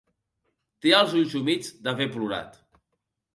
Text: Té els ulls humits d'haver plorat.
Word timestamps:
Té 0.85 0.93
els 0.99 1.13
ulls 1.19 1.35
humits 1.41 1.69
d'haver 1.85 2.09
plorat. 2.17 2.59